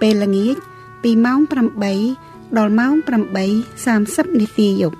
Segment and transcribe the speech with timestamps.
[0.00, 0.56] ពេលល្ងាច
[1.02, 1.40] ពីម៉ោង
[1.98, 2.92] 8ដល់ម៉ោង
[3.66, 4.98] 8:30នាទីយប់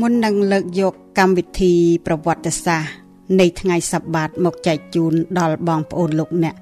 [0.00, 1.72] មុននឹងលើកយកកម្មវិធី
[2.06, 2.90] ប្រវត្តិសាស្ត្រ
[3.40, 6.54] នៃថ្ងៃសបាតមកចែកជូនដល់បងប្អូនលោកអ្នក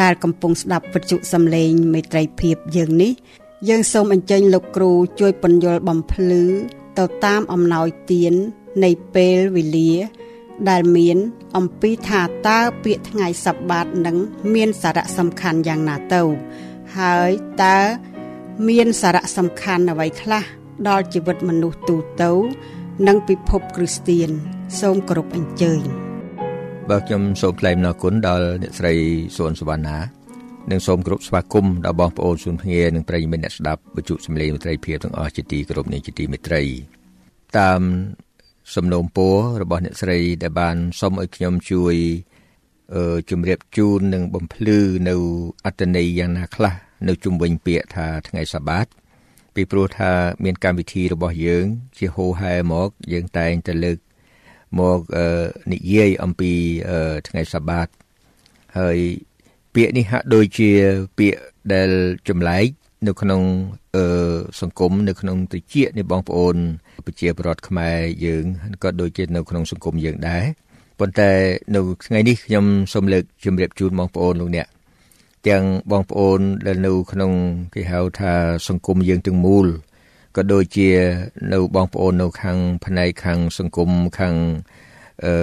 [0.00, 3.12] ដែលកំពុងស្ដាប់វិទ្យុសំឡេងមេត្រីភាពយើងនេះ
[3.68, 6.42] យើងសូមអញ្ជើញលោកគ្រូជួយពន្យល់បំភ្លឺ
[6.98, 8.32] ទៅតាមអំណោយទាន
[8.84, 9.92] នៃពេលវេលា
[10.70, 11.16] ដែលមាន
[11.56, 14.16] អំពីថាតើពាក្យថ្ងៃសបាតនឹង
[14.54, 16.22] មានសារៈសំខាន់យ៉ាងណាទៅ
[16.98, 17.30] ហើយ
[17.62, 17.78] តើ
[18.68, 20.44] មានសារៈសំខាន់អ្វីខ្លះ
[20.88, 22.32] ដល់ជីវិតមនុស្សទូទៅ
[23.08, 24.30] និងពិភពគ្រីស្ទៀន
[24.80, 25.82] សូមគោរពអញ្ជើញ
[26.90, 28.94] បាទខ្ញុំសូមថ្លែងអំណរគុណដល់អ្នកស្រី
[29.36, 29.98] សុនសវណ្ណា
[30.70, 36.62] និងសូមគោរពស្វាគមន៍ដល់បងប្អូនសុនភ្ងានិងប្រិយមិត្តអ្នកស្ដាប់វិទ្យុសំឡេងមិត្តភាពទាំងអស់ជាទីគោរពនិងជាទីមេត្រី
[37.58, 37.80] តាម
[38.74, 41.96] សំណូមពររបស់អ្នកស្រីដែលបានសូមឲ្យខ្ញុំជួយ
[43.30, 45.14] ជម្រាបជូននិងបំភ្លឺនៅ
[45.66, 46.74] អត្តន័យយ៉ាងណាខ្លះ
[47.08, 48.86] នៅជុំវិញពាក្យថាថ្ងៃសបាត
[49.54, 50.10] ពីព្រោះថា
[50.44, 51.64] មានកម្មវិធីរបស់យើង
[51.98, 53.98] ជាហូហែមក យើងតែងតែលើក
[54.80, 55.00] មក
[55.72, 56.52] និយាយអំពី
[57.28, 57.88] ថ្ងៃសបាត
[58.78, 58.98] ហើយ
[59.74, 60.70] ពាក្យនេះហាក់ដូចជា
[61.18, 61.38] ពាក្យ
[61.72, 61.90] ដែល
[62.28, 62.66] ចម្លែក
[63.06, 63.42] នៅក្នុង
[64.60, 66.56] សង្គមនៅក្នុងទជានៃបងប្អូន
[67.06, 68.44] ប្រជាពលរដ្ឋខ្មែរយើង
[68.82, 70.44] ក៏ដូចជានៅក្នុងសង្គមយើងដែរ
[71.02, 71.32] ប៉ុន្តែ
[71.74, 74.66] នៅថ្ងៃនេះខ្ញុំសូមលើកជម្រាបជូនបងប្អូនលោកអ្នក
[75.48, 77.32] ទាំងបងប្អូនដែលនៅក្នុង
[77.74, 78.32] គេហៅថា
[78.68, 79.66] សង្គមយើងទាំងមូល
[80.36, 80.90] ក៏ដូចជា
[81.52, 84.34] នៅបងប្អូននៅខាងផ្នែកខាងសង្គមខាង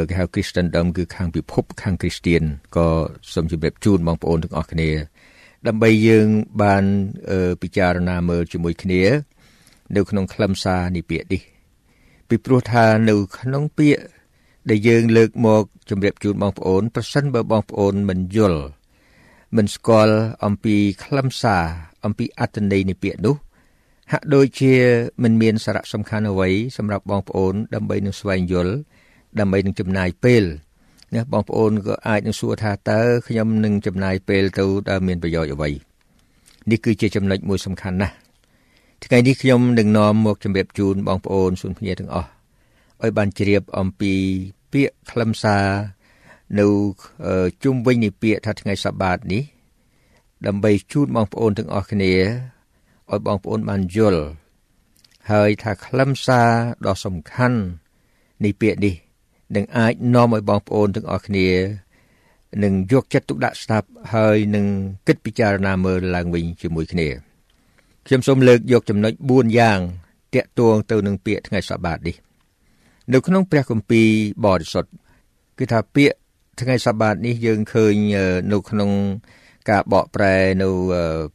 [0.09, 2.43] គេហៅ Christendom គឺខាងពិភពខាង Christian
[2.75, 2.87] ក៏
[3.33, 4.89] សូមជម្រាបជូនបងប្អូនទាំងអស់គ្នា
[5.67, 6.27] ដើម្បីយើង
[6.61, 6.83] បាន
[7.61, 9.01] ពិចារណាមើលជាមួយគ្នា
[9.95, 11.41] នៅក្នុងខ្លឹមសារនេះពាក្យនេះ
[12.29, 14.01] ពីព្រោះថានៅក្នុងពាក្យ
[14.69, 18.61] ដែលយើងលើកមកជម្រាបជូនបងប្អូនប្រសិនបើបងប្អូនមិនយល់
[19.55, 20.15] មិនស្គាល់
[20.45, 21.63] អំពីខ្លឹមសារ
[22.05, 23.35] អំពីអត្ថន័យនៃពាក្យនោះ
[24.11, 24.73] ហាក់ដូចជា
[25.23, 28.73] មិនមានសារៈសំខាន់អ្វីសម្រាប់បងប្អូនដើម្បីនឹងស្វែងយល់
[29.39, 30.43] ដើម្បីនឹងចំណាយពេល
[31.15, 35.69] ណាបងប្អូនក៏អាចនឹងសួរថាតើខ្ញុំនឹងចំណាយពេលទៅតើមានប្រយោជន៍អ្វី
[36.69, 38.15] នេះគឺជាចំណុចមួយសំខាន់ណាស់
[39.05, 42.29] ថ្ងៃនេះខ្ញុំនឹងនាំមកជម្រាបជូនបងប្អូនសុនភ្ញាទាំងអស់
[43.03, 44.13] ឲ្យបានជ្រាបអំពី
[44.73, 45.65] ពាក្យខ្លឹមសារ
[46.59, 46.67] នៅ
[47.63, 49.43] ជុំវិញនៃពាក្យថាថ្ងៃសបាតនេះ
[50.45, 52.13] ដើម្បីជូនបងប្អូនទាំងអស់គ្នា
[53.11, 54.23] ឲ្យបងប្អូនបានយល់
[55.31, 56.49] ហើយថាខ្លឹមសារ
[56.85, 57.59] ដ៏សំខាន់
[58.43, 58.95] នៃពាក្យនេះ
[59.55, 61.47] នឹងអាចនាំឲ្យបងប្អូនទាំងអស់គ្នា
[62.63, 64.65] នឹងយកចិត្តទុកដាក់ស្ដាប់ហើយនឹង
[65.07, 67.07] គិតពិចារណាមើលឡើងវិញជាមួយគ្នា
[68.05, 69.79] ខ្ញុំសូមលើកយកចំណុច4យ៉ាង
[70.35, 72.15] តាក់ទងទៅនឹងពាក្យថ្ងៃសបាតនេះ
[73.13, 74.07] នៅក្នុងព្រះគម្ពីរ
[74.45, 74.89] បរិសុទ្ធ
[75.59, 76.15] គឺថាពាក្យ
[76.61, 77.93] ថ្ងៃសបាតនេះយើងឃើញ
[78.51, 78.91] នៅក្នុង
[79.69, 80.69] ការបកប្រែនៅ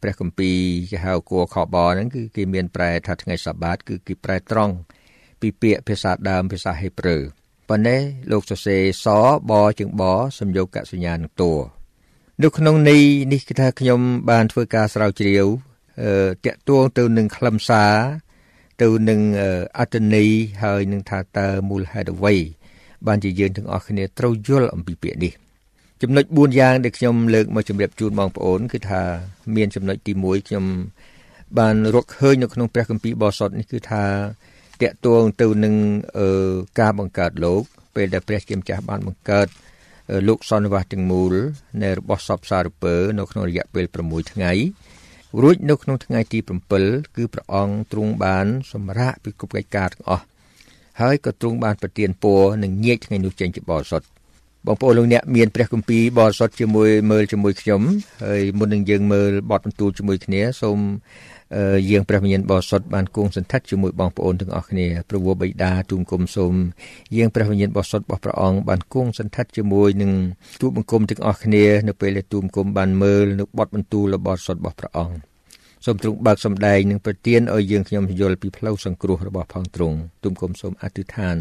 [0.02, 0.58] ព្រះគម្ពីរ
[0.90, 4.74] គេហៅគួរខបហ្នឹងគឺគេមានប្រែថាថ្ងៃសបាត គឺគេប្រែត្រង់
[5.40, 7.16] ពីពាក្យភាសាដើមភាសាហេប្រឺ
[7.68, 7.96] ប៉ុន្តែ
[8.32, 9.06] លោកសរសេរស
[9.50, 10.02] បជាងប
[10.38, 11.52] សំយោគកសញ្ញានឹងតួ
[12.42, 13.02] នៅក្នុងន័យ
[13.32, 15.46] នេះគឺថាខ្ញុំបានធ្វើការស្រាវជ្រាវ
[16.02, 16.12] អឺ
[16.44, 17.94] តាក់ទងទៅនឹងខ្លឹមសារ
[18.82, 19.20] ទៅនឹង
[19.78, 20.28] អត្តន័យ
[20.62, 22.34] ហើយនឹងថាតើមូលហេតុអ្វី
[23.06, 25.32] បានជាយើងទាំងអស់គ្នាត្រូវយល់អំពីពាក្យនេះ
[26.02, 29.02] ចំណុច4យ៉ាងដែលខ្ញុំលើកមកជម្រាបជូនបងប្អូនគឺថា
[29.56, 30.64] មានចំណុចទី1ខ្ញុំ
[31.58, 34.04] បានរកឃើញនៅក្នុងព្រះគម្ពីរបោះសុតនេះគឺថា
[34.82, 35.74] តកតួងទៅនឹង
[36.80, 37.62] ការបង្កើតលោក
[37.94, 39.46] ពេលដែលព្រះជាម្ចាស់បានបង្កើត
[40.28, 41.34] លោកសន្និវាសទាំងមូល
[41.82, 44.52] នៃរបស់សពសារពើនៅក្នុងរយៈពេល6ថ្ងៃ
[45.42, 46.38] រួចនៅក្នុងថ្ងៃទី
[46.76, 50.24] 7គឺព្រះអង្គទ្រង់បានសម្រាកពីគ្រប់កិច្ចការទាំងអស់
[51.00, 54.06] ហើយក៏ទ្រង់បានប្រទានពរនិងញែកថ្ងៃនោះចេញជាបរិសុទ្ធ
[54.66, 57.82] បងប្អូនលោកអ្នកមានព្រះគម្ពីរបរិសុទ្ធជាមួយមើលជាមួយខ្ញុំ
[58.24, 60.78] ហើយមុននឹងយើងមើលបទបន្ទូលជាមួយគ្នាសូម
[61.90, 66.54] យាងព្រះវិញ្ញាណបរិសុទ្ធបានគង់សន្តិដ្ឋជាមួយបងប្អូនទាំងអស់គ្នាព្រះវរបិតាទូលគុំសូម
[67.16, 70.12] យាងព្រះវិញ្ញាណបរិសុទ្ធរបស់ព្រះអង្គបានគង់សន្តិដ្ឋជាមួយនឹង
[70.60, 75.16] ទូលបង្គំទាំងអស់គ្នានៅពេលដែលទូលបង្គំបានមើលនៅបទបន្ទូលរបស់បរិសុទ្ធរបស់ព្រះអង្គ
[75.84, 81.36] សូមទ្រង់បើកសម្ដែងនិងប្រទានឲ្យយើងខ្ញុំយល់ពីផ្លូវសង្គ្រោះរបស់ផងទ្រង់ទូលគុំសូមអធិដ្ឋាន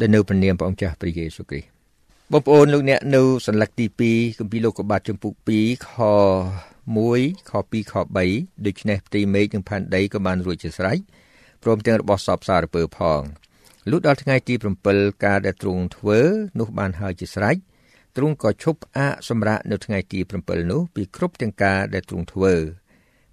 [0.00, 1.68] ដែលនៅព្រះនាមព្រះអង្គចាស់ព្រះយេស៊ូវគ្រីស្ទ
[2.32, 5.92] បងប្អូនលោកអ្នកនៅសន្លឹកទី2គម្ពីរលោកុបាទចំពុក2ខ
[6.90, 7.94] 1ខ2ខ
[8.28, 10.98] 3ដូច្នេះផ្ទៃមេឃនិងផែនដីក៏បានរួចជាស្រេច
[11.62, 13.22] ព្រមទាំងរបស់សពសារពើផង
[13.90, 14.54] លុះដល់ថ្ងៃទី
[14.88, 16.18] 7ការដែលទ្រង់ធ្វើ
[16.58, 17.56] នោះបានហើយជាស្រេច
[18.16, 22.54] ទ្រង់ក៏ឈប់ផ្អាកសម្រាកនៅថ្ងៃទី7នោះពីគ្រប់ទាំងការដែលទ្រង់ធ្វើ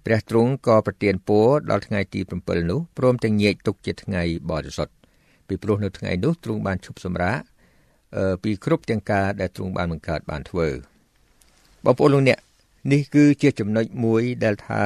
[0.06, 4.94] ព្រះទ្រង់ក៏ប្រទានពរដល់ថ្ងៃទី7នោះព្រមទាំងញែកទុកជាថ្ងៃបរិសុទ្ធ
[5.48, 7.40] ពីព្រោះនៅថ្ងៃនោះទ្រង់បានឈប់សម្រាក
[8.42, 10.68] ពីគ្រប់ទាំងការដែលទ្រង់បានបង្កើតបានធ្វើ
[11.84, 12.38] បងប្អូនលោកអ្នក
[12.88, 14.82] នេះគឺជាចំណុចមួយដែលថា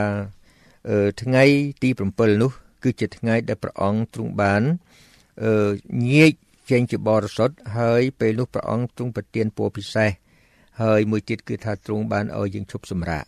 [1.23, 1.45] ថ្ងៃ
[1.83, 2.51] ទី7នោះ
[2.83, 4.63] គឺជាថ្ងៃដែលព្រះអង្គទ្រង់បាន
[6.13, 6.33] ញែក
[6.71, 10.11] ចេញជាបរិសុទ្ធហើយពេលនោះព្រះអង្គទ្រង់ប្រទានពរពិសេស
[10.83, 13.25] ហើយមួយទៀតគឺថាទ្រង់បានឲ្យយើងឈប់សម្រាក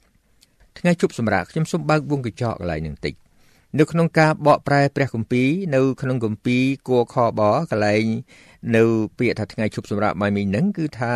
[0.79, 3.15] ថ្ងៃជប់សម្រាប់ខ្ញុំសូមបើកវងកញ្ចក់កន្លែងនឹងតិច
[3.79, 7.41] នៅក្នុងការបកប្រែព្រះគម្ពីរនៅក្នុងគម្ពីរគួខប
[7.71, 8.05] កន្លែង
[8.77, 8.83] នៅ
[9.19, 11.15] ពាក្យថាថ្ងៃជប់សម្រាប់ម៉ៃមីងហ្នឹងគឺថា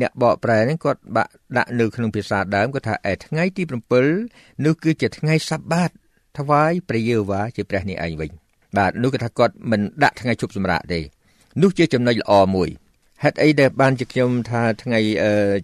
[0.00, 3.62] អ្នកបកប្រែហ្នឹងគាត់បាក់ដាក់នៅក្នុងភាសាដើមគាត់ថាឯថ្ងៃទី
[4.14, 5.90] 7នោះគឺជាថ្ងៃសបាត
[6.38, 8.30] ថ្វាយព្រះយេហូវ៉ាជាព្រះនេះឯងវិញ
[8.76, 11.00] បាទនោះគាត់ថាគាត់មិនដាក់ថ្ងៃជប់សម្រាប់ទេ
[11.62, 12.70] នោះជាចំណុចល្អមួយ
[13.22, 15.00] ហេតុអីដែលបានជាខ្ញុំថាថ្ងៃ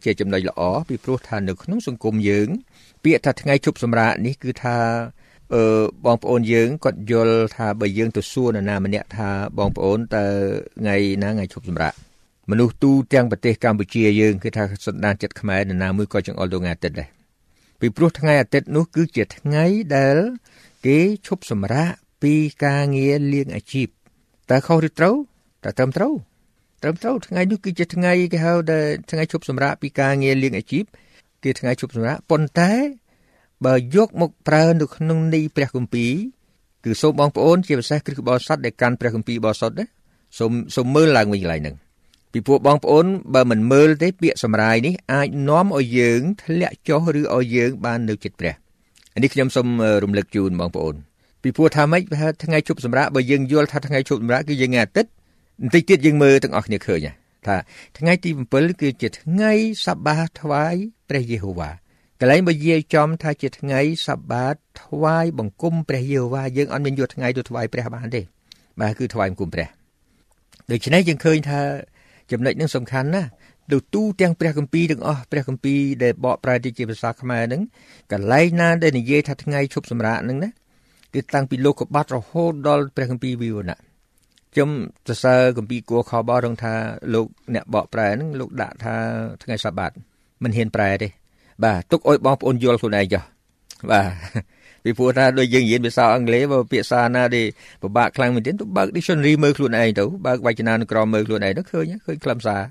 [0.05, 2.49] ជាចំណុចល្អពីព្រោះថានៅក្នុងសង្គមយើង
[3.05, 4.77] ពាក្យថាថ្ងៃជប់សម្រាកនេះគឺថា
[5.55, 5.65] អឺ
[6.05, 9.29] បងប្អូនយើងគាត់យល់ថាបើយើងទៅសួរនរណាម្នាក់ថា
[9.59, 10.27] បងប្អូនតើ
[10.81, 11.93] ថ្ងៃណាថ្ងៃជប់សម្រាក
[12.51, 17.09] មនុស្សទូទាំងប្រទេសកម្ពុជាយើងគឺថាសន្តានចិត្តខ្មែរនរណាមួយក៏ចង្អុលទៅថ្ងៃអាទិត្យដែរ
[17.81, 19.65] ពីព្រោះថ្ងៃអាទិត្យនោះគឺជាថ្ងៃ
[19.97, 20.17] ដែល
[20.87, 21.91] គេឈប់សម្រាក
[22.23, 23.89] ពីការងារលៀងអាជីព
[24.51, 25.15] តើខុសឬត្រូវ
[25.65, 26.15] តើត្រឹមត្រូវ
[26.83, 28.79] ត្រឹមត្រូវថ្ងៃនេះគឺជាថ្ងៃគេហៅថា
[29.11, 30.85] ថ្ងៃឈប់សម្រាកពីការងារលៀងអាជីព
[31.45, 32.73] គឺថ្ងៃជប់សម្រាប់ប៉ុន្តែ
[33.65, 36.13] បើយកមកប្រើនៅក្នុងន័យព្រះគម្ពីរ
[36.85, 39.85] គឺសូមបងប្អូនជាពិសេសគ្រិស្តបរិស័ទដែលកាន់ព្រះគម្ពីរបរិសុទ្ធណា
[40.39, 41.77] សូមសូមមើលឡើងវិញកន្លែងហ្នឹង
[42.35, 48.55] ពីពួកបងប្អូនបើមិនមើលទេពាក្យសម្រាយនេះអាចនាំឲ្យយើងធ្លាក់ចុះឬឲ្យយើងបាននៅចិត្តព្រះ
[49.23, 49.67] នេះខ្ញុំសូម
[50.05, 50.95] រំលឹកជូនបងប្អូន
[51.43, 52.03] ពីព្រោះថាម៉េច
[52.45, 55.11] ថ្ងៃជប់សម្រាប់បើយើងយល់ថាថ្ងៃជប់សម្រាប់គឺយើងថ្ងៃអាទិត្យ
[55.61, 57.07] បន្តិចទៀតយើងមើលទាំងអស់គ្នាឃើញ
[57.47, 57.57] ថា
[57.99, 59.53] ថ្ងៃទី7គឺជាថ្ងៃ
[59.87, 60.75] សបាថ្វាយ
[61.09, 61.71] ព្រះយេហូវ៉ា
[62.21, 68.21] កន្លែងបើយាយចំថាជាថ្ងៃសបាតថ្វាយបង្គំព្រះយេហូវ៉ាយើងអត់មានយកថ្ងៃទៅថ្វាយព្រះបានទេ
[68.81, 69.69] បាទគឺថ្វាយបង្គំព្រះ
[70.71, 71.61] ដូច្នេះយើងឃើញថា
[72.33, 73.29] ចំណុចនេះសំខាន់ណាស់
[73.73, 77.63] ទៅទូទាំងព្រះគម្ពីរទាំងអស់ព្រះគម្ពីរដែលបកប្រែទៅជាភាសាខ្មែរហ្នឹង
[78.13, 80.51] កន្លែងណាដែលនិយាយថាថ្ងៃឈប់សម្រាកហ្នឹងណា
[81.15, 83.79] គឺតាំងពីលោកកបាត់រហូតដល់ព្រះគម្ពីរវិវរណៈ
[84.53, 84.71] ខ្ញុំ
[85.09, 86.75] សរសើរគម្ពីរគួរខបរងថា
[87.15, 88.95] លោកអ្នកបកប្រែហ្នឹងលោកដាក់ថា
[89.43, 89.91] ថ្ងៃសបាត
[90.43, 91.09] មិនហ៊ានប្រែទេ
[91.65, 93.23] បាទទុកឲ្យបងប្អូនយល់ខ្លួនឯងចុះ
[93.91, 94.09] បាទ
[94.85, 97.47] ពីព្រោះថាដូចយើងរៀនភាសាអង់គ្លេសបើពាក្យសារណាដែល
[97.83, 102.63] ពិបាកខ្លាំងមែនទែនទៅបើក dictionary មើលខ្លួនឯងទៅបើកវចនានុក្រមមើលខ្លួនឯងទៅឃើញឃើញខ្លឹមសារ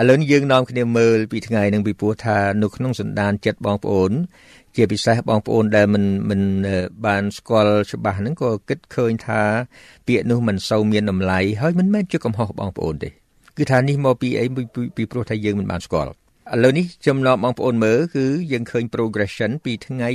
[0.00, 4.12] ឥឡូវយើងនាំគ្នាមើលពីថ្ងៃនឹងពីព្រោះថានៅក្នុងសន្តានចិត្តបងប្អូន
[4.76, 6.40] ជាពិសេសបងប្អូនដែលមិនមិន
[7.06, 9.42] បានស្គាល់ច្បាស់ហ្នឹងក៏គិតឃើញថា
[10.06, 13.10] ពាក្យនោះមិនសូវមានតម្លៃហើយមិនមែនជាកំហុសបងប្អូនទេ
[13.56, 14.44] គឺថានេះមកពីអី
[14.96, 16.12] ពីព្រោះថាយើងមិនបានស្គាល់
[16.54, 20.10] ឥឡូវនេះខ្ញុំនាំបងប្អូនមើលគឺយើងឃើញ progression ពីថ្ងៃ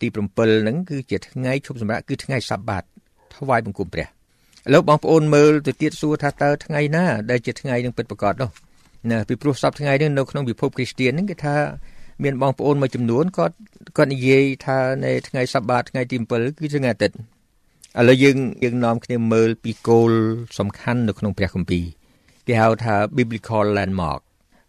[0.00, 2.84] ទី7ហ្នឹងគឺជាថ្ងៃឈប់សម្រាកគឺថ្ងៃសបាត
[3.34, 4.08] ថ្វាយបង្គំព្រះឥ
[4.74, 8.50] ឡូវបងប្អូនមើលទៅទៀតសួរថាតើថ្ងៃណាដែលជាថ្ងៃនឹងពិតប្រាកដនោះ
[9.10, 11.56] ណាពីព្រោះសពថ្ងៃនេះនៅក្នុងពិភពគ្រីស្ទានហ្នឹងគេថា
[12.24, 13.56] មានបងប្អូនមួយចំនួនគាត់
[13.96, 17.16] គាត់និយាយថានៅថ្ងៃសបាតថ្ងៃទី7គឺថ្ងៃអាទិត្យ
[17.98, 20.12] ឥឡូវយើងយើងនាំគ្នាមើលពីគោល
[20.58, 21.84] សំខាន់នៅក្នុងព្រះគម្ពីរ
[22.46, 24.22] គេហៅថា biblical landmark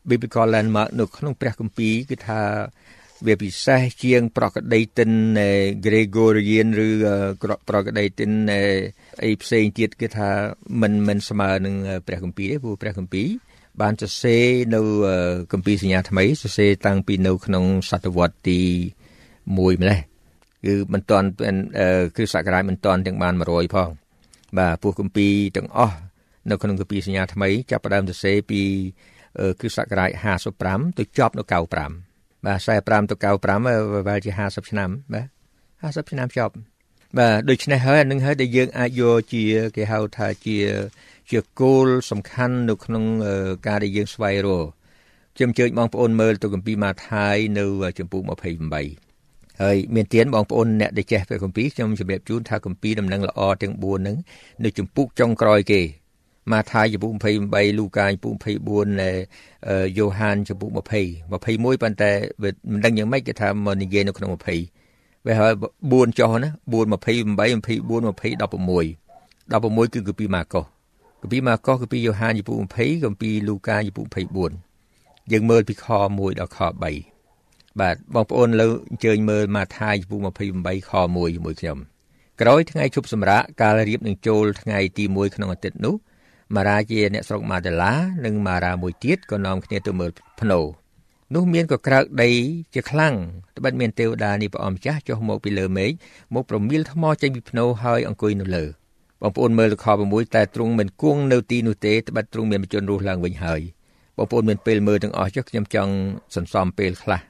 [0.09, 2.41] biblical landmark នៅក្នុងព្រះគម្ពីរគឺថា
[3.27, 5.11] វាពិសេសជាង ប្រកដីតិន
[5.85, 6.89] Gregorian ឬ
[7.69, 8.31] ប្រកដីតិន
[9.23, 10.29] អីផ្សេងទៀតគឺថា
[10.81, 11.75] មិនមិនស្មើនឹង
[12.07, 13.27] ព្រះគម្ពីរទេព្រោះព្រះគម្ពីរ
[13.81, 14.43] បានសរសេរ
[14.75, 14.81] នៅ
[15.51, 18.59] គម្ពីរសញ្ញាថ្មីសរសេរតាំងពីនៅក្នុងសតវត្សទី
[19.19, 19.99] 1ម្លេះ
[20.65, 21.27] គឺមិនទាន់
[22.15, 23.89] គ្រិស្តសករាជមិនទាន់ទាំងបាន100ផង
[24.57, 25.97] បាទពោះគម្ពីរទាំងអស់
[26.49, 28.61] នៅក្នុងគម្ពីរសញ្ញាថ្មីចាប់ផ្ដើមសរសេរពី
[29.59, 30.11] គ្រិស្តសករាជ
[30.55, 33.15] 55ទៅចប់នៅ95បាទ45ទៅ
[33.63, 35.27] 95វាជា50ឆ្នាំបាទ
[36.03, 36.53] 50ឆ្នាំចប់
[37.17, 39.43] បាទដូច្នេះហើយអានឹងហើយដែលយើងអាចយកជា
[39.75, 40.57] គេហៅថាជា
[41.31, 43.03] ជាគោលសំខាន់នៅក្នុង
[43.67, 44.65] ការដែលយើងស្វែងរក
[45.35, 47.65] ខ្ញុំអញ្ជើញបងប្អូនមើលទៅគម្ពីរម៉ាថាយនៅ
[47.99, 54.17] ចំពោះ28ហើយមានទៀនបងប្អូនអ្នកដែលចេះព្រះគម្ពីរខ្ញុំជម្រាបជូនថាគម្ពីរដំណឹងល្អទាំង4ហ្នឹង
[54.63, 55.81] នៅចំពុកចុងក្រោយគេ
[56.51, 57.11] ម៉ាថាយចំពុក
[57.45, 58.33] 28លូកាចំពុក
[59.13, 60.79] 24យូហានចំពុក20 21
[61.81, 62.11] ប៉ុន្តែ
[62.71, 64.37] មិនដឹងយ៉ាងម៉េចគេថាមកនិយាយនៅក្នុង20
[65.25, 65.51] វាហើយ
[65.85, 66.93] 4ចុះណា4 28 24 20 16
[69.51, 70.63] 16គឺគម្ពីរម៉ាកុស
[71.21, 74.05] គម្ពីរម៉ាកុសគម្ពីរយ៉ូហានចំពុក20គម្ពីរលូកាចំពុក
[74.69, 76.71] 24យើងមើលពីខ1ដល់ខ3
[77.81, 80.19] បាទបងប្អូនលើអញ្ជើញមើលម៉ាថាយចំពោះ
[80.57, 81.77] 28ខ1ជាមួយខ្ញុំ
[82.41, 85.95] ក្រោយថ្ងៃជប់សម្រាកកាលរៀបនឹងចូលថ្ងៃទី1ក្នុងអាទិត្យនោះ
[86.53, 87.93] ម៉ារ៉ាជាអ្នកស្រុកម៉ាតាឡា
[88.25, 90.11] និងម៉ារ៉ាមួយទៀតក៏នាំគ្នាទៅមើល
[90.41, 90.59] ភ្នោ
[91.35, 92.31] នោះមានក៏ក្រើកដី
[92.73, 93.13] ជាខ្លាំង
[93.57, 95.91] ត្បិតមានទេវតានេះព្រះអម្ចាស់ចុះមកពីលើមេឃ
[96.33, 98.65] មកប្រមៀលថ្មចេញពីភ្នោហើយអង្គុយនៅលើ
[99.21, 103.61] បងប្អូនមើលខ6តែទ្រង់មិនគង់នៅទីនោះទេត្បិតទ្រង់មានបជនរស់ឡើងវិញហើយ
[104.17, 105.93] បងប្អូនមានពេលមើលទាំងអស់ចុះខ្ញុំចង់
[106.35, 107.21] សន្សំពេលខ្លះ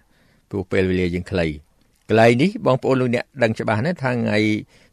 [0.50, 1.48] ព្រោះពេលវេលាយើងខ្លី
[2.10, 4.38] កន្លែងនេះបងប្អូនលោកអ្នកដឹងច្បាស់ណាស់ថាថ្ងៃ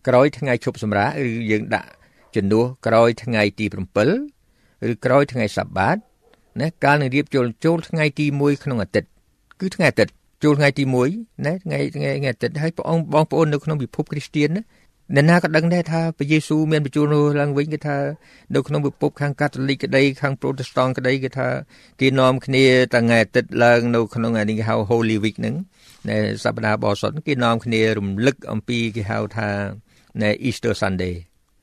[0.07, 1.89] ក្រោយថ្ងៃឈប់សម្រាកឬយើងដាក់
[2.37, 5.97] ជំនួសក្រោយថ្ងៃទី7ឬក្រោយថ្ងៃសបាត
[6.61, 9.09] ណាកាលនឹងរៀបចូលចូលថ្ងៃទី1ក្នុងអាទិត្យ
[9.61, 10.13] គឺថ្ងៃអាទិត្យ
[10.45, 10.85] ចូលថ្ងៃទី
[11.15, 14.63] 1ណាថ្ងៃថ្ងៃថ្ងៃអាទិត្យហើយព្រះអង្គបងប្អូននៅក្នុងពិភពគ្រីស្ទានណា
[15.15, 17.97] អ្នកណាក៏ដឹងដែរថាព្រះយេស៊ូវមានបញ្ជូនរស់ឡើងវិញគេថា
[18.55, 21.49] នៅក្នុងពិភពខាងកាតូលិកក្តីខាងប្រូតេស្តង់ក្តីគេថា
[22.01, 25.55] គេនាំគ្នាតាំងថ្ងៃអាទិត្យឡើងនៅក្នុងអានេះគេហៅ Holy Week ហ្នឹង
[26.09, 29.49] នៅសប្តាហ៍បរិសុទ្ធគេនាំគ្នារំលឹកអំពីគេហៅថា
[30.23, 31.15] នៅ Easter Sunday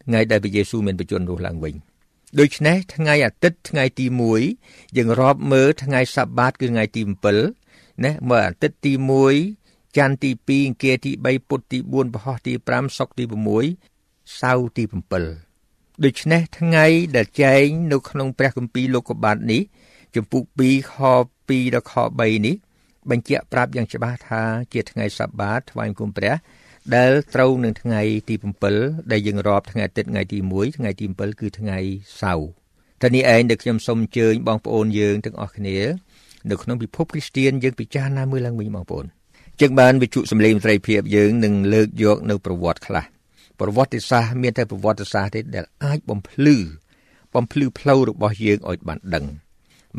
[0.10, 1.76] ថ្ងៃដែលព្រះយេស៊ូវមានបញ្ជូនរស់ឡើងវិញ
[2.40, 4.06] ដូច្នេះថ្ងៃអាទិត្យថ្ងៃទី
[4.52, 7.02] 1យើងរាប់មើលថ្ងៃសបាតគឺថ្ងៃទី
[7.54, 8.94] 7ណាមើលអាទិត្យទី
[9.46, 13.24] 1ច័ន្ទទី2អង្គារទី3ពុធទី4ពហុទី5សុក្រទី
[13.82, 14.84] 6សៅរ៍ទី
[15.44, 16.86] 7ដូច្នេះថ្ងៃ
[17.16, 19.62] ដែលចែងនៅក្នុងព្រះគម្ពីរលោកុបាទនេះ
[20.16, 20.96] ចំពុក2ខ
[21.40, 22.56] 2ដល់ខ3នេះ
[23.10, 24.42] បញ្ជាក់ប្រាប់យ៉ាងច្បាស់ថា
[24.74, 26.34] ជាថ្ងៃសបាតថ្វាយបង្គំព្រះ
[26.96, 28.36] ដែលត្រូវនឹងថ្ងៃទី
[28.74, 31.78] 7ដែលយើងរាប់ថ្ងៃអាទិត្យថ្ងៃទី1ថ្ងៃទី7គឺថ្ងៃ
[32.22, 32.50] សៅរ៍
[33.02, 35.78] តែនេះឯងដែលខ្ញុំសូមអញ្ជើញបងប្អូនយើងទាំងអស់គ្នា
[36.50, 39.06] នៅក្នុងពិភពគ្រីស្ទៀនយើងពិចារណាមើលឡើងវិញបងប្អូន
[39.60, 43.04] ជាងបានវិទ្យុសំឡេងត្រីភាពយើងនឹងលើកយកនៅប្រវត្តិខ្លះ
[43.60, 46.58] ប្រវត្តិសាស្ត្រមានតែប្រវត្តិសាស្ត្រទេដែលអាចបំភ្លឺ
[47.36, 49.26] បំភ្លឺផ្លូវរបស់យើងឲ្យបានដឹង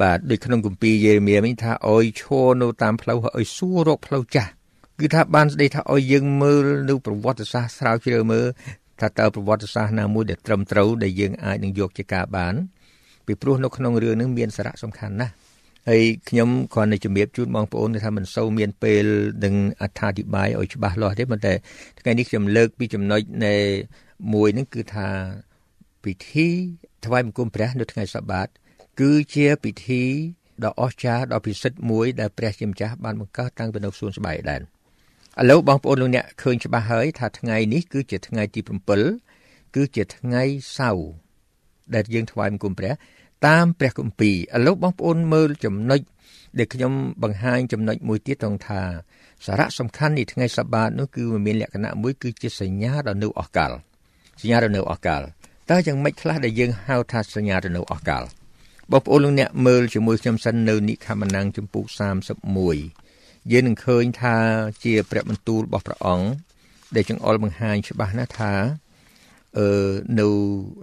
[0.00, 4.50] បាទដូចក្នុងគម្ពីរយេរេមៀវិញថាអោយឈរនៅតាមផ្លូវហើយសួររកផ្លូវចាស់
[5.00, 8.47] គឺថាបានស្ដីថាឲ្យយើងមើលនៅប្រវត្តិសាស្ត្រស្រាវជ្រាវមើល
[9.00, 12.54] ថាតើប្រវត្តិសាស្ត្រណាមួយដែលត្រឹមត្រូវដែលយើងអាចនឹងយកជាការបាន
[13.26, 15.33] ពីព្រោះនៅក្នុងរឿងនេះមានសារៈសំខាន់ណាស់
[15.88, 19.04] ហើយខ្ញុំគ្រាន់តែជំរាបជូនបងប្អូនថាមិនសូវមានពេល
[19.45, 21.52] នឹងអត្ថាធិប្បាយឲ្យច្បាស់លាស់ទេប៉ុន្តែ
[22.00, 23.54] ថ្ងៃនេះខ្ញុំលើកពីចំណុចនៃ
[24.33, 25.09] មួយហ្នឹងគឺថា
[26.04, 26.49] ពិធី
[27.04, 28.49] ថ្វាយបង្គំព្រះនៅថ្ងៃសបាត
[29.00, 30.04] គឺជាពិធី
[30.64, 34.62] ដ៏អស្ចារ្យដ៏ពិសិដ្ឋមួយដែលព្រះជាម្ចាស់បានបង្កើតតាំងពីនៅសួនស្បៃដែន
[35.38, 38.60] ឥឡូវបងប្អូនលោកអ្នកឃើញច្បាស់ហើយថាថ្ងៃនេះគឺជាថ្ងៃទី
[39.18, 40.42] 7គឺជាថ្ងៃ
[40.78, 41.10] សៅរ៍
[41.94, 42.92] ដែលយើងថ្វាយបង្គំព្រះ
[43.46, 46.00] តាមព្រះគម្ពីរឥឡូវបងប្អូនមើលចំណុច
[46.58, 48.82] ដែលខ្ញុំបង្ហាញចំណុចមួយទៀតត្រង់ថា
[49.46, 53.72] សារៈសំខាន់នៃថ្ងៃសបាតនោះគឺមានលក្ខណៈមួយគឺជាសញ្ញាដ៏នៅអស់កល
[54.40, 55.22] សញ្ញាដ៏នៅអស់កល
[55.70, 58.25] តើយ៉ាងម៉េចខ្លះដែលយើងហៅថាសញ្ញាដ៏នៅអស់កល
[58.90, 61.84] បងប្អូនលោកអ្នកមើលជាមួយខ្ញុំសិននៅនិខមណាំងចំពុក
[62.44, 63.00] 31
[63.52, 64.37] យើងនឹងឃើញថា
[64.85, 66.28] ជាព្រះបន្ទូលរបស់ព្រះអង្គ
[66.94, 68.52] ដែលចង្អុលបង្ហាញច្បាស់ណាស់ថា
[69.59, 69.68] អឺ
[70.20, 70.28] នៅ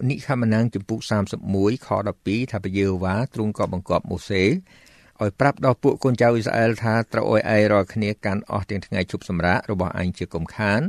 [0.10, 1.00] និខមណាំងចំពុក
[1.46, 10.82] 31ខ12ថាព្រះយេហូវ៉ាទ្រង់ក៏បង្គាប់ម៉ូសេឲ្យប្រាប់ដល់ពួកកូនចៅអ៊ីស្រាអែលថាត្រូវឲ្យឯងរាល់គ្នាកាន់អស់ទាំងថ្ងៃជប់សម្រាករបស់អញជាកុំខាន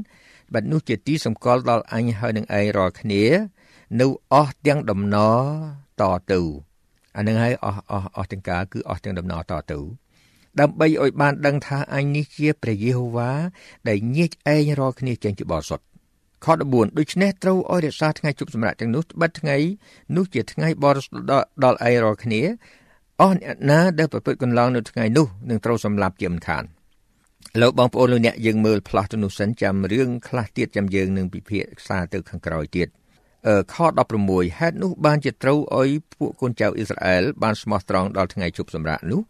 [0.53, 3.25] បាត់នោះជាទីសម្គាល់ដល់អញហើយនឹងឯងរាល់គ្នា
[4.01, 5.39] នៅអស់ទាំងដំណរ
[6.01, 6.41] តទៅ
[7.17, 9.81] អានឹងហើយអស់អស់អស់ទាំងការគឺអស់ទាំងដំណរតទៅ
[10.61, 13.31] ដើម្បីឲ្យបានដឹងថាអញនេះជាព្រះយេហូវ៉ា
[13.88, 15.85] ដែលញែកឯងរាល់គ្នាចេញពីបរិសុទ្ធ
[16.45, 19.57] ខ14ដូច្នេះត្រូវឲ្យរក្សាថ្ងៃជប់សម្រាប់ទាំងនោះបិទថ្ងៃ
[20.17, 21.33] នោះជាថ្ងៃបរិសុទ្ធ
[21.65, 22.41] ដល់ឯងរាល់គ្នា
[23.21, 26.65] អស់អ្នកណាដែលប្រព្រឹត្តកន្លងនៅថ្ងៃនោះនឹងត្រូវសម្លាប់ជាមិនខាន
[27.61, 32.88] លោកបងប្អូនលោកអ្នកយើងមើលផ្លាស់ទៅនោះសិនចាំរឿងខ្លះទៀតចាំយើងនឹងពិភាក្សាទៅខាងក្រោយទៀត
[33.75, 33.77] ខ
[34.19, 39.21] 16ហេតុនោះបានជាត្រូវឲ្យពួកកូនចៅអ៊ីស្រាអែលបានស្មោះត្រង់ដល់ថ្ងៃជប់សម្រាប់នោះ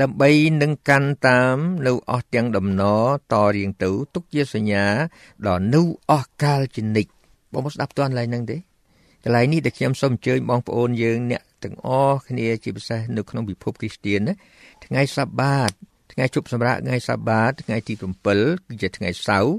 [0.00, 0.30] ដើម្បី
[0.62, 1.56] នឹងកាន់តាម
[1.86, 4.86] នៅអស់ទាំងដំណរតរៀងទៅទុកជាសញ្ញា
[5.46, 5.80] ដល់នៅ
[6.10, 7.10] អស់កាលជានិច្ច
[7.52, 8.56] បងស្ដាប់តន់ឡើយនឹងទេ
[9.24, 14.34] កន្លែងនេះដែលខ្ញុំសូមអញ្ជើញបងប្អូនយើងអ្នកទាំងអស់គ្នាជាពិសេសនៅក្នុងពិភពគ្រីស្ទានណា
[14.84, 15.70] ថ្ងៃសបាត
[16.12, 17.94] ថ្ងៃជប់សម្រាប់ថ្ងៃសបាតថ្ងៃទី
[18.30, 19.54] 7គឺជាថ្ងៃសៅរ៍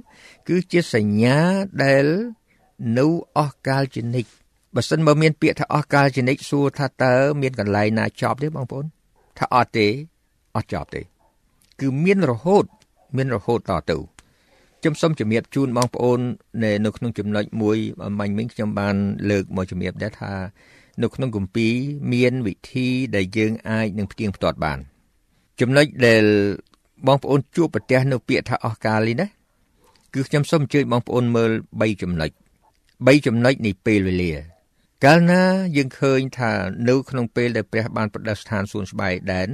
[0.47, 1.39] គឺជាសញ្ញា
[1.83, 2.05] ដែល
[2.97, 4.29] នៅអស់កាលជានិច្ច
[4.75, 8.85] បើសិនបើមានពាក្យថាអស់កាលជានិច្ចសួរថាតើមានកន្លែងណាចប់ទេបងប្អូន
[9.39, 9.87] ថាអត់ទេ
[10.55, 11.01] អត់ចប់ទេ
[11.79, 12.65] គឺមានរហូត
[13.15, 13.97] មានរហូតតទៅ
[14.81, 16.19] ខ្ញុំសូមជំរាបជូនបងប្អូន
[16.85, 17.77] នៅក្នុងចំណុចមួយ
[18.19, 18.95] បាញ់មិញខ្ញុំបាន
[19.29, 20.33] លើកមកជំរាបដែរថា
[21.01, 21.73] នៅក្នុងគម្ពីរ
[22.13, 24.79] មានវិធីដែលយើងអាចនឹងផ្ទៀងផ្ទាត់បាន
[25.59, 26.23] ចំណុចដែល
[27.07, 29.27] បងប្អូនជួបប្រទះនៅពាក្យថាអស់កាលនេះណា
[30.13, 32.29] គឺខ្ញុំសូមអញ្ជើញបងប្អូនមើល3ចំណុច
[32.77, 34.52] 3ចំណុចនៃពេលវេលា
[35.07, 35.43] កាលណា
[35.77, 36.51] យើងឃើញថា
[36.89, 39.49] នៅក្នុងពេលដែលព្រះបានប្រដិស្ថានសួនស្បែកដែន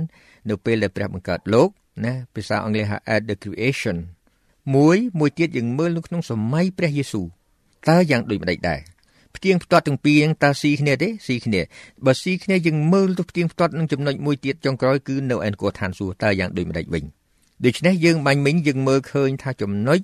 [0.49, 1.69] នៅពេលដែលព្រះបង្កើតលោក
[2.05, 3.97] ណាភាសាអង់គ្លេសហៅ at the creation
[4.75, 7.25] មួយមួយទៀតយើងមើលនៅក្នុងសម័យព្រះយេស៊ូវ
[7.89, 8.79] តើយ៉ាងដូចម្ដេចដែរ
[9.35, 11.61] ផ្ទៀងផ្ទាត់ទាំងពីរហ្នឹងតើស៊ីគ្នាទេស៊ីគ្នា
[12.05, 17.03] បើស៊ីគ្នាយើងមើលទៅផ្ទៀងផ្ទាត់នឹងចំណុចមួយទៀតចុងក្រោយគឺនៅឯនគរឋានសួគ៌តើយ៉ាងដូចម្ដេចវិញ
[17.65, 19.99] ដូច្នេះយើងបាញ់មិញយើងមើលឃើញថាចំណុច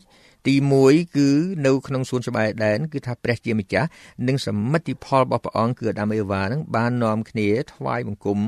[0.48, 1.30] ទី1គឺ
[1.66, 3.90] នៅក្នុងសួនច្បារដែនគឺថាព្រះជាម្ចាស់
[4.28, 8.40] និងសមិទ្ធផលរបស់ព្រះអង្គគឺអាដាមអេវ៉ានឹងបាននាំគ្នាថ្វាយបង្គំ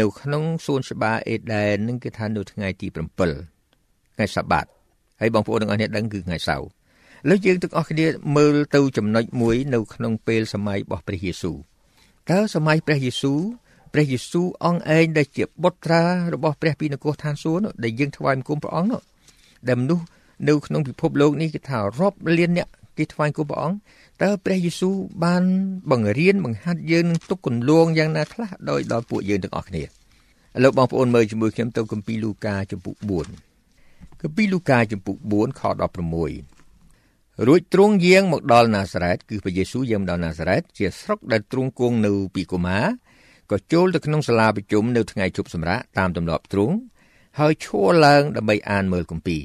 [0.00, 4.66] នៅក្នុងសួនច្បារអេដែននឹងគឺថានៅថ្ងៃទី7ថ្ងៃសបាត
[5.20, 6.68] ហើយបងប្អូនទាំងអស់គ្នាដឹងគឺថ្ងៃសៅរ៍
[7.28, 8.06] លើយើងទាំងអស់គ្នា
[8.36, 11.56] មើលទៅចំណុចមួយនៅក្នុងពេលសម័យរបស់ព្រះយេស៊ូវ
[12.30, 13.40] តើសម័យព្រះយេស៊ូវ
[13.92, 16.02] ព្រះយេស៊ូវអង្គឯងដែលជាបុត្រា
[16.34, 19.00] របស់ព្រះពីនគរឋានសួគ៌ដែលយើងថ្វាយបង្គំព្រះអង្គនោះ
[19.68, 20.04] ដែលមនុស្ស
[20.48, 22.68] នៅក្នុងពិភពលោកនេះគេថារាប់លានអ្នក
[22.98, 23.76] គេថ្វាយបង្គំព្រះអង្គ
[24.22, 24.94] តើព្រះយេស៊ូវ
[25.24, 25.42] បាន
[25.90, 29.86] បង្រៀនបង្ហាត់យើងនឹងទុកគន្លងយ៉ាងណាខ្លះដោយដល់ពួកយើងទាំងអស់គ្នាឥ
[30.64, 32.94] ឡូវបងប្អូនមើលជាមួយខ្ញុំទៅគម្ពីរលូកាចំពុក
[33.58, 35.62] 4គម្ពីរលូកាចំពុក4ខ
[36.54, 42.78] 16រួចទ្រង់យាងមកដល់ណាសារ៉េតគឺព្រះយេស៊ូវយាងមកដល់ណាសារ៉េតជាស្រុកដែលទ្រង់គង់នៅពីកូម៉ា
[43.50, 46.76] ក៏ចូលទៅក្នុងសាលាប្រជុំនៅថ្ងៃជប់សម្រាកតាមទម្លាប់ទ្រង់
[47.38, 49.42] ហើយឈរឡើងដើម្បីអានមើលគម្ពីរ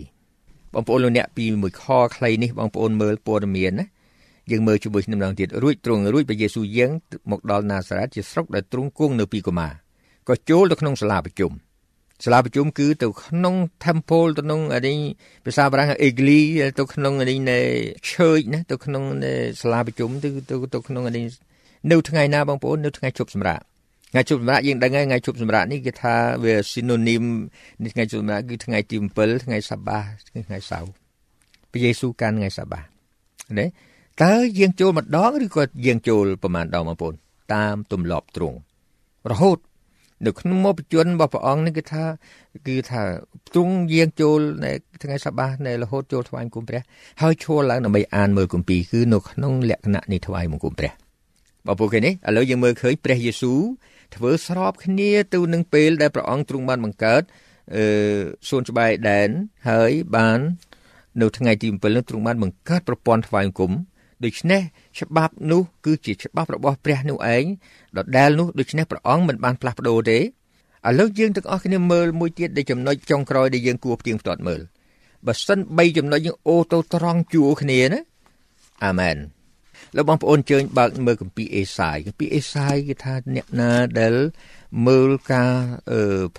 [0.76, 1.84] បងប្អូនលោកអ្នកពីមួយខ
[2.16, 3.86] ខ្លីនេះបងប្អូនមើលព័ត៌មានណា
[4.52, 6.92] យើងមើលជាមួយគ្នាម្ដងទៀតរួចទ្រង់រួចព្រះយេស៊ូវយាង
[7.32, 9.70] មកដល់ណាសារ៉េតជាស្រុកដែលទ្រង់គង់នៅពីកូម៉ា
[10.28, 11.52] ក៏ចូលទៅក្នុងសាលាប្រជុំ
[12.24, 14.98] សាលាប្រជុំគឺទៅក្នុង temple ទៅក្នុងនេះ
[15.46, 16.40] ភាសាបារាំង igli
[16.80, 17.60] ទៅក្នុងនេះនៃ
[18.10, 19.04] church ណាទៅក្នុង
[19.62, 21.26] សាលាប្រជុំទៅទៅទៅក្នុងនេះ
[21.92, 23.64] នៅថ្ងៃណាបងប្អូននៅថ្ងៃជប់សម្រាប់
[24.16, 27.26] ថ្ងៃជប់សម្រាប់យើងដឹងហើយថ្ងៃជប់សម្រាប់នេះគេថាវា synonym
[27.84, 30.90] នេះថ្ងៃជប់សម្រាប់គឺថ្ងៃទី7ថ្ងៃសបាថ្ងៃសៅរ៍
[31.72, 32.82] ព្រះយេស៊ូវកាន់ថ្ងៃសបា
[33.60, 33.66] ណា
[34.24, 37.14] តើយើងចូលម្ដងឬក៏យើងចូលប្រហែលដងបងប្អូន
[37.54, 38.58] តាមទម្លាប់ទ្រង់
[39.32, 39.58] រហូត
[40.26, 42.04] នៅក្នុងមុខបជនរបស់ព្រះអង្គនេះគឺថា
[42.68, 43.02] គឺថា
[43.54, 44.72] ទ្រង់យាងចូលនៅ
[45.04, 46.82] ថ្ងៃសបានៅរហូតចូលថ្វាយបង្គំព្រះ
[47.22, 50.92] ហើយឈរឡើងដើម្បីអានមើលគម្ពីរគឺនៅក្នុងលក្ខណៈនេះថ្វាយបង្គំព្រះ
[51.66, 53.60] បងប្អូនគេនេះឥឡូវយើងមើលឃើញព្រះយេស៊ូវ
[54.16, 57.24] ធ្វើស្របគ្នាទៅនឹងពេលដែលព្រះអង្គទ្រង់បានបង្កើត
[57.76, 57.84] អឺ
[58.50, 59.30] សួនច្បារដែន
[59.70, 60.40] ហើយបាន
[61.22, 63.72] នៅថ្ងៃទី7នោះទ្រង់បានបង្កើតប្រព័ន្ធថ្វាយបង្គំ
[64.24, 64.62] ដូច្នេះ
[65.00, 67.46] ច្បាប់នោះគឺជាច្បាប់របស់ព្រះនោះឯង
[67.98, 70.22] ដដែលនោះដូច្នេះព្រះអង្គមិនបានផ្លាស់ប្ដូរទេឥ
[71.00, 74.62] ឡូវយើងទាំងអស់គ្នាមើលមួយទៀតដែលចំណុចចុងក្រោយដែលយើងគួរផ្ទៀងផ្ទាត់មើល
[75.26, 78.00] បើសិន3ចំណុចយើងអូទៅត្រង់ជួរគ្នាណា
[78.86, 79.18] អាមែន
[79.96, 84.16] លោកបងប្អូនជើញបើកមើលគម្ពីរអេសាយគម្ពីរអេសាយគេថាអ្នកណាដែល
[84.88, 85.54] មើលការ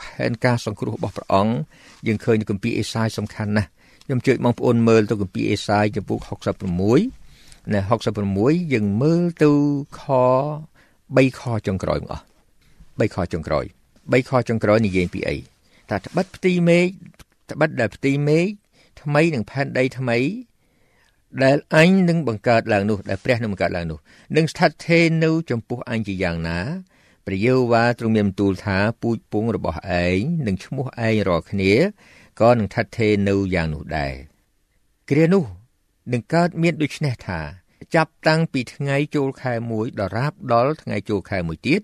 [0.01, 1.55] ផែនការសង្គ្រោះរបស់ព្រះអង្គ
[2.07, 3.69] យើងឃើញគម្ពីរអេសាយសំខាន់ណាស់
[4.05, 6.19] ខ្ញុំជឿបងប្អូនមើលទៅគម្ពីរអេសាយចំពុក
[6.97, 7.81] 66នៅ
[8.27, 9.51] 66យើងមើលទៅ
[10.01, 10.03] ខ
[10.77, 12.25] 3ខចុងក្រោយមកអស់
[12.79, 13.65] 3ខចុងក្រោយ
[13.97, 15.37] 3ខចុងក្រោយនិយាយពីអី
[15.91, 16.87] ថាត្បិតផ្ទៃមេឃ
[17.51, 18.47] ត្បិតដែលផ្ទៃមេឃ
[19.03, 20.19] ថ្មីនឹងផែនដីថ្មី
[21.45, 23.99] ដែលអញនឹងបង្កើតឡើងនោះដែលព្រះនឹងបង្កើតឡើងនោះ
[24.37, 26.59] នឹងស្ថិតថេរនៅចំពោះអញជាយ៉ាងណា
[27.27, 31.73] ព្រះយេហូវ៉ាទ្រង់មានបន្ទូលថាពូជពងរបស់ឯងនឹងឈ្មោះឯងរាល់គ្នា
[32.41, 34.15] ក៏នឹងស្ថិតថេរនៅយ៉ាងនោះដែរ
[35.11, 35.45] គ្រានោះ
[36.13, 37.41] នឹងកើតមានដូចនេះថា
[37.95, 41.81] ចាប់តាំងពីថ្ងៃចូលខែ1ដល់រាបដល់ថ្ងៃចូលខែ1ទៀត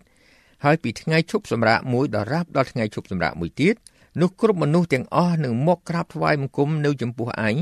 [0.65, 3.75] ហើយពីថ្ងៃឈប់សម្រាកមួយដល់រាបដល់ថ្ងៃឈប់សម្រាកមួយទៀត
[4.21, 7.57] នោះគ្រប់មនុស្សទាំងអស់នឹងមកក្រាបថ្វាយបង្គំនៅចំពោះអញ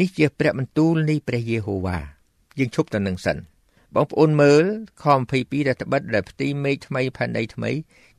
[0.00, 1.98] នេះជាព្រះបន្ទូលនៃព្រះយេហូវ៉ា
[2.58, 3.36] យើងឈប់ទៅនឹងសិន
[3.94, 4.64] បងប្អូនមើល
[5.02, 5.04] ខ
[5.36, 7.70] 22ដែលត្បិតដែលផ្ទៃមេឃថ្មីផែនដីថ្មី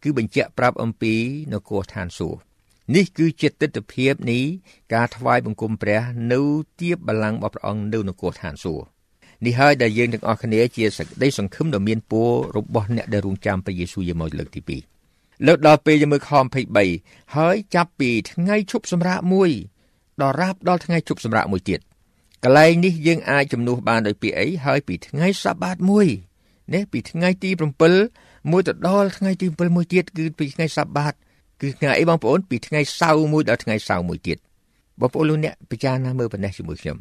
[0.03, 1.13] គឺបញ្ជាក់ប្រាប់អំពី
[1.53, 2.39] នគរឋានសួគ៌
[2.95, 4.43] នេះគឺជាទស្សនភាពនេះ
[4.93, 6.01] ការថ្វាយបង្គំព្រះ
[6.33, 6.41] នៅ
[6.81, 8.85] ទៀបបល្ល័ង្ករបស់ព្រះអង្គនៅនគរឋានសួគ៌
[9.45, 14.96] នេះហើយដែលយើងទាំងអស់គ្នាជាសក្តីសង្ឃឹមដ៏មានពររបស់អ្នកដែលរងចាំព្រះយេស៊ូវយកមកលើកទី2
[15.45, 16.31] លើកដល់ពេលយើងមើលខ
[16.83, 19.49] 23ហើយចាប់ពីថ្ងៃឈប់សម្រាកមួយ
[20.21, 21.79] ដល់រាបដល់ថ្ងៃឈប់សម្រាកមួយទៀត
[22.43, 26.07] កន្លែងនេះយើងអាចជំនួសបានដោយពាក្យអីហើយពីថ្ងៃសាបាតមួយ
[26.73, 27.49] នេះពីថ្ងៃទី
[28.01, 31.13] 7មួយទៅដល់ថ្ងៃទី7មួយទៀតគឺពីថ្ងៃសាបាត
[31.61, 34.37] គឺថ្ងៃអីបងប្អូនពីថ្ងៃសៅរ៍មួយដល់ថ្ងៃសៅរ៍មួយទៀត
[34.99, 36.97] បងប្អូនលោកអ្នកពិចារណាមើលប៉ុណ្ណេះជាមួយខ្ញុំ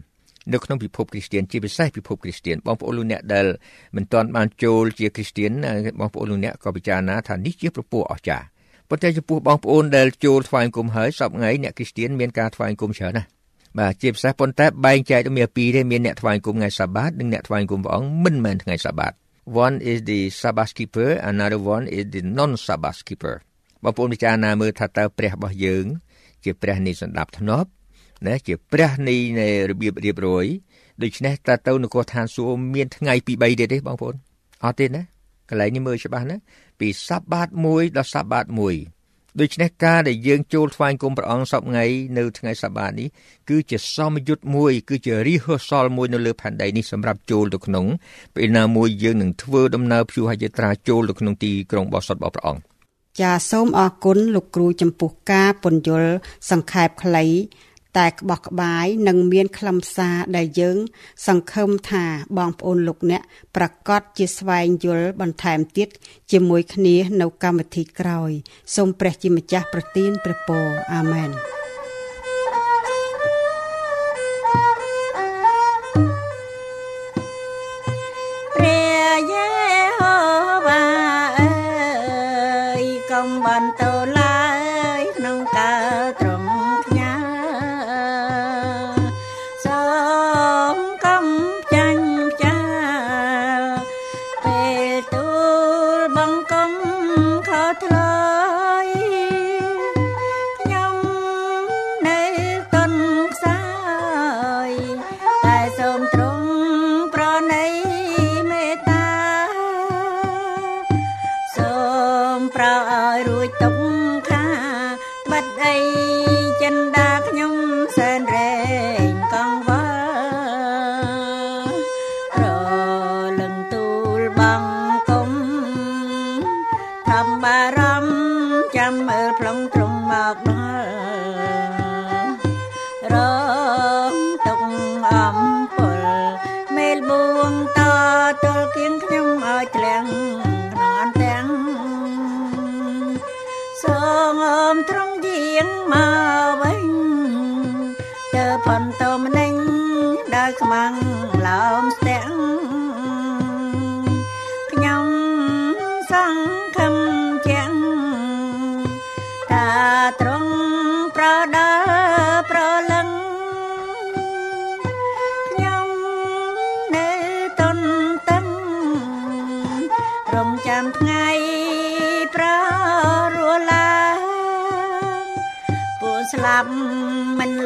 [0.52, 3.46] នៅក្នុងពិភពគ្រីស្ទានជាពិសេសពិភពគ្រីស្ទានបងប្អូនលោកអ្នកដែល
[3.96, 5.50] មិនទាន់បានចូលជាគ្រីស្ទាន
[6.00, 8.46] បងប្អូនលោកអ្នកក៏ពិចារណាថានេះជាប្រពោះអស្ចារ្យ
[8.88, 13.28] ប៉ុន្តែចំពោះបងប្អូនដែលចូលថ្វាយគុំហើយសពថ្ងៃអ្នកគ្រីស្ទានមានការថ្វាយគុំច្រើនណាស់
[13.78, 19.12] បាទជាពិសេសប៉ុន្តែបែងចែកទៅមានពីរទេមានអ្នកថ្វាយគុំថ្ងៃសាបាតនិងអ្នកថ្វាយគុំព្រះអង្គមិនមែនថ្ងៃសាបាត
[19.64, 23.34] one is the sabbath keeper another one is the non sabbath keeper
[23.82, 25.86] បងប្អូនពិចារណាមើលថាតើព្រះរបស់យើង
[26.44, 27.68] ជាព្រះនៃសន្តាប់ធ្នាប់
[28.26, 30.46] ណាជាព្រះនៃនៃរបៀបរៀបរយ
[31.02, 34.14] ដូច្នេះតើទៅនគរឋានសួគ៌មានថ្ងៃពី3ទៀតទេបងប្អូន
[34.64, 35.02] អត់ទេណា
[35.48, 36.36] កន្លែងនេះមើលច្បាស់ណា
[36.80, 38.56] ពីសាបាត1ដល់សាបាត1
[39.40, 41.84] ដូច្នេះការដែលយើងចូលថ្វាយគុំព្រះអង្គសពថ្ងៃ
[42.18, 43.08] នៅថ្ងៃសបាតនេះ
[43.48, 47.86] គឺជាសមយុទ្ធមួយ គឺជា rehearsal មួយនៅលើផែនដីនេះសម្រាប់ចូលទៅក្នុង
[48.34, 52.62] ពេលណាមួយយើងនឹងធ្វើដំណើរព្យុហយាត្រាចូលទៅក្នុងទីក្រុងបោះសុតរបស់ព្រះអង្គ
[53.20, 56.12] ចាសូមអរគុណលោកគ្រូចំពោះការពន្យល់
[56.50, 57.24] សង្ខេបខ្លី
[57.98, 60.76] តែក្បោះក្បាយនឹងមានខ្លឹមសារដែលយើង
[61.26, 62.04] សង្ឃឹមថា
[62.38, 63.22] បងប្អូនលោកអ្នក
[63.56, 65.88] ប្រកាសជាស្វែងយល់បន្ថែមទៀត
[66.32, 68.30] ជាមួយគ្នានៅកម្មវិធីក្រោយ
[68.74, 71.30] សូមព្រះជាម្ចាស់ប្រទានព្រះពរអាមែន
[78.54, 79.48] ព្រះយេ
[79.98, 80.14] ហូ
[80.66, 80.84] វ៉ា
[81.38, 81.50] អើ
[82.82, 83.95] យកុំបន្ត
[112.56, 112.95] proud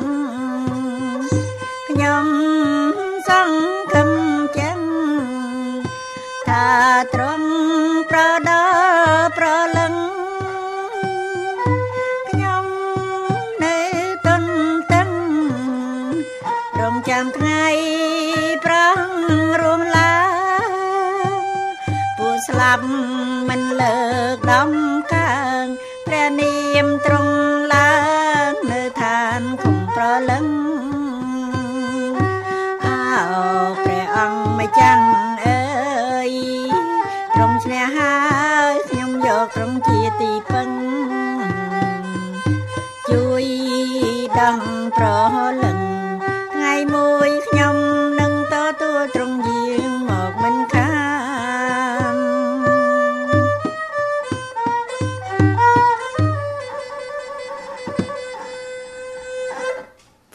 [46.94, 47.78] មួយខ្ញុំ
[48.20, 50.90] នឹងទទួលត្រង់យាងមកមិនខា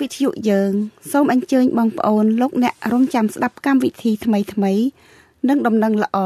[0.00, 0.72] វិទ្យុយើង
[1.10, 4.72] សូមអញ្ជើញបងប្អូនលោកអ្នករងចាំស្ដាប់កម្មវិធីថ្មីថ្មី
[5.48, 6.18] និងដំណឹងល្អ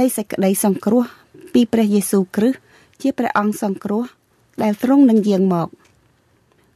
[0.00, 1.04] នៃសេចក្តីសង្គ្រោះ
[1.52, 2.58] ពីព្រះយេស៊ូវគ្រីស្ទ
[3.02, 4.04] ជាព្រះអង្គសង្គ្រោះ
[4.62, 5.68] ដែលទ្រង់នឹងយាងមក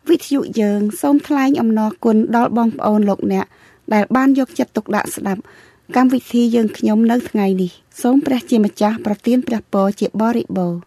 [0.09, 3.47] វិទ្យុយើងសូមថ្លែងអំណរគុណដល់បងប្អូនលោកអ្នក
[3.95, 5.43] ដែលបានយកចិត្តទុកដាក់ស្ដាប់
[5.97, 7.71] កម្មវិធីយើងខ្ញុំនៅថ្ងៃនេះ
[8.03, 10.81] សូមព្រះជាម្ចាស់ប្រទានព្រះពរជាបរិបូរណ៍